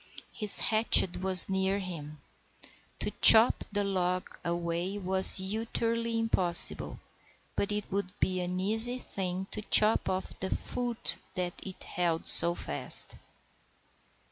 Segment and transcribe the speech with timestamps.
[0.31, 2.19] His hatchet was near him.
[3.01, 6.99] To chop the log away was utterly impossible,
[7.55, 12.27] but it would be an easy thing to chop off the foot that it held
[12.27, 13.13] so fast.